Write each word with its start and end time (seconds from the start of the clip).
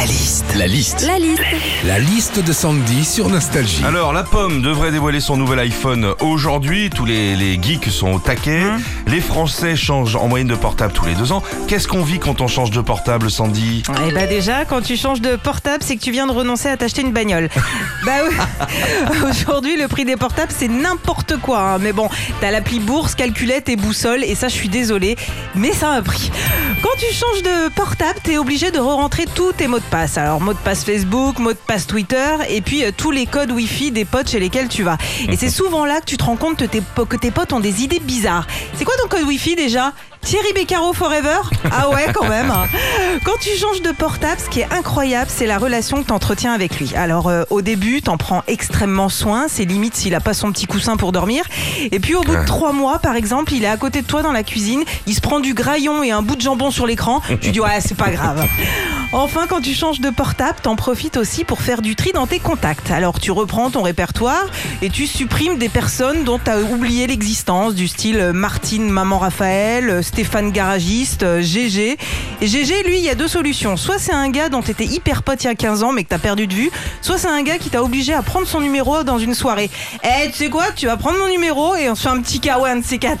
La 0.00 0.06
liste. 0.06 0.44
La 0.56 0.66
liste. 0.66 1.04
La 1.06 1.18
liste. 1.18 1.42
La 1.84 1.98
liste 1.98 2.42
de 2.42 2.52
Sandy 2.54 3.04
sur 3.04 3.28
Nostalgie. 3.28 3.84
Alors, 3.84 4.14
la 4.14 4.22
pomme 4.22 4.62
devrait 4.62 4.90
dévoiler 4.92 5.20
son 5.20 5.36
nouvel 5.36 5.58
iPhone 5.58 6.14
aujourd'hui. 6.20 6.88
Tous 6.88 7.04
les, 7.04 7.36
les 7.36 7.60
geeks 7.62 7.90
sont 7.90 8.12
au 8.12 8.18
taquet. 8.18 8.60
Hein 8.62 8.78
Les 9.06 9.20
Français 9.20 9.76
changent 9.76 10.16
en 10.16 10.26
moyenne 10.26 10.48
de 10.48 10.54
portable 10.54 10.94
tous 10.94 11.04
les 11.04 11.14
deux 11.14 11.32
ans. 11.32 11.42
Qu'est-ce 11.68 11.86
qu'on 11.86 12.02
vit 12.02 12.18
quand 12.18 12.40
on 12.40 12.48
change 12.48 12.70
de 12.70 12.80
portable, 12.80 13.30
Sandy? 13.30 13.82
Eh 14.08 14.12
bah 14.12 14.26
déjà, 14.26 14.64
quand 14.64 14.80
tu 14.80 14.96
changes 14.96 15.20
de 15.20 15.36
portable, 15.36 15.82
c'est 15.84 15.96
que 15.96 16.02
tu 16.02 16.12
viens 16.12 16.26
de 16.26 16.32
renoncer 16.32 16.68
à 16.70 16.78
t'acheter 16.78 17.02
une 17.02 17.12
bagnole. 17.12 17.50
bah 18.06 18.12
oui. 18.26 18.34
Aujourd'hui, 19.30 19.76
le 19.76 19.86
prix 19.86 20.06
des 20.06 20.16
portables, 20.16 20.52
c'est 20.56 20.68
n'importe 20.68 21.36
quoi. 21.42 21.60
hein. 21.74 21.78
Mais 21.78 21.92
bon, 21.92 22.08
t'as 22.40 22.50
l'appli 22.50 22.80
bourse, 22.80 23.14
calculette 23.14 23.68
et 23.68 23.76
boussole, 23.76 24.24
et 24.24 24.34
ça, 24.34 24.48
je 24.48 24.54
suis 24.54 24.70
désolée, 24.70 25.16
mais 25.54 25.72
ça 25.72 25.90
a 25.90 25.96
un 25.96 26.02
prix. 26.02 26.30
Quand 26.82 26.96
tu 26.98 27.12
changes 27.14 27.42
de 27.42 27.68
portable, 27.74 28.18
t'es 28.22 28.38
obligé 28.38 28.70
de 28.70 28.78
re-rentrer 28.78 29.26
tous 29.34 29.52
tes 29.52 29.66
mots 29.68 29.78
de 29.80 29.84
passe. 29.84 30.16
Alors, 30.16 30.40
mot 30.40 30.54
de 30.54 30.58
passe 30.58 30.82
Facebook, 30.84 31.38
mot 31.38 31.52
de 31.52 31.58
passe 31.58 31.86
Twitter, 31.86 32.36
et 32.48 32.62
puis 32.62 32.84
euh, 32.84 32.90
tous 32.96 33.10
les 33.10 33.26
codes 33.26 33.50
Wi-Fi 33.52 33.90
des 33.90 34.06
potes 34.06 34.30
chez 34.30 34.40
lesquels 34.40 34.68
tu 34.68 34.82
vas. 34.82 34.96
Et 35.28 35.36
c'est 35.36 35.50
souvent 35.50 35.84
là 35.84 36.00
que 36.00 36.06
tu 36.06 36.16
te 36.16 36.24
rends 36.24 36.36
compte 36.36 36.56
que 36.56 36.64
tes, 36.64 36.80
po- 36.80 37.04
que 37.04 37.16
tes 37.16 37.30
potes 37.30 37.52
ont 37.52 37.60
des 37.60 37.82
idées 37.82 38.00
bizarres. 38.00 38.46
C'est 38.74 38.86
quoi 38.86 38.94
ton 39.02 39.08
code 39.08 39.24
Wi-Fi 39.26 39.56
déjà? 39.56 39.92
Thierry 40.22 40.52
Beccaro 40.54 40.92
Forever? 40.92 41.38
Ah 41.72 41.88
ouais, 41.90 42.06
quand 42.12 42.28
même. 42.28 42.52
Quand 43.24 43.38
tu 43.40 43.56
changes 43.58 43.80
de 43.80 43.90
portable, 43.90 44.38
ce 44.38 44.50
qui 44.50 44.60
est 44.60 44.68
incroyable, 44.70 45.30
c'est 45.34 45.46
la 45.46 45.56
relation 45.56 46.02
que 46.02 46.08
tu 46.08 46.12
entretiens 46.12 46.52
avec 46.52 46.78
lui. 46.78 46.94
Alors, 46.94 47.28
euh, 47.28 47.44
au 47.48 47.62
début, 47.62 48.02
t'en 48.02 48.18
prends 48.18 48.42
extrêmement 48.46 49.08
soin. 49.08 49.46
C'est 49.48 49.64
limite 49.64 49.96
s'il 49.96 50.14
a 50.14 50.20
pas 50.20 50.34
son 50.34 50.52
petit 50.52 50.66
coussin 50.66 50.98
pour 50.98 51.12
dormir. 51.12 51.44
Et 51.90 52.00
puis, 52.00 52.14
au 52.14 52.20
bout 52.20 52.36
de 52.36 52.44
trois 52.44 52.72
mois, 52.72 52.98
par 52.98 53.16
exemple, 53.16 53.54
il 53.54 53.64
est 53.64 53.68
à 53.68 53.78
côté 53.78 54.02
de 54.02 54.06
toi 54.06 54.20
dans 54.20 54.32
la 54.32 54.42
cuisine. 54.42 54.82
Il 55.06 55.14
se 55.14 55.22
prend 55.22 55.40
du 55.40 55.54
graillon 55.54 56.02
et 56.02 56.10
un 56.10 56.20
bout 56.20 56.36
de 56.36 56.42
jambon 56.42 56.69
sur 56.70 56.86
l'écran. 56.86 57.20
Tu 57.40 57.50
dis, 57.50 57.60
ouais, 57.60 57.80
c'est 57.80 57.96
pas 57.96 58.10
grave. 58.10 58.46
Enfin, 59.12 59.46
quand 59.48 59.60
tu 59.60 59.74
changes 59.74 60.00
de 60.00 60.10
portable, 60.10 60.58
t'en 60.62 60.76
profites 60.76 61.16
aussi 61.16 61.42
pour 61.42 61.62
faire 61.62 61.82
du 61.82 61.96
tri 61.96 62.12
dans 62.12 62.28
tes 62.28 62.38
contacts. 62.38 62.92
Alors, 62.92 63.18
tu 63.18 63.32
reprends 63.32 63.68
ton 63.68 63.82
répertoire 63.82 64.46
et 64.82 64.88
tu 64.88 65.08
supprimes 65.08 65.58
des 65.58 65.68
personnes 65.68 66.22
dont 66.22 66.38
tu 66.38 66.48
as 66.48 66.60
oublié 66.60 67.08
l'existence, 67.08 67.74
du 67.74 67.88
style 67.88 68.20
euh, 68.20 68.32
Martine, 68.32 68.88
Maman 68.88 69.18
Raphaël, 69.18 69.90
euh, 69.90 70.02
Stéphane 70.02 70.52
Garagiste, 70.52 71.24
euh, 71.24 71.42
GG. 71.42 71.98
Et 72.40 72.46
GG, 72.46 72.84
lui, 72.84 72.98
il 72.98 73.04
y 73.04 73.10
a 73.10 73.16
deux 73.16 73.26
solutions. 73.26 73.76
Soit 73.76 73.98
c'est 73.98 74.14
un 74.14 74.30
gars 74.30 74.48
dont 74.48 74.62
tu 74.62 74.70
étais 74.70 74.84
hyper 74.86 75.24
pote 75.24 75.42
il 75.42 75.48
y 75.48 75.50
a 75.50 75.56
15 75.56 75.82
ans 75.82 75.92
mais 75.92 76.04
que 76.04 76.10
tu 76.10 76.14
as 76.14 76.18
perdu 76.18 76.46
de 76.46 76.54
vue, 76.54 76.70
soit 77.02 77.18
c'est 77.18 77.28
un 77.28 77.42
gars 77.42 77.58
qui 77.58 77.70
t'a 77.70 77.82
obligé 77.82 78.14
à 78.14 78.22
prendre 78.22 78.46
son 78.46 78.60
numéro 78.60 79.02
dans 79.02 79.18
une 79.18 79.34
soirée. 79.34 79.70
Eh, 80.04 80.30
tu 80.30 80.36
sais 80.36 80.50
quoi 80.50 80.66
Tu 80.74 80.86
vas 80.86 80.96
prendre 80.96 81.18
mon 81.18 81.28
numéro 81.28 81.74
et 81.74 81.90
on 81.90 81.94
se 81.94 82.02
fait 82.02 82.08
un 82.08 82.20
petit 82.20 82.40
kawa, 82.40 82.70
un 82.70 82.76
de 82.76 82.84
ces 82.84 82.98
quatre. 82.98 83.20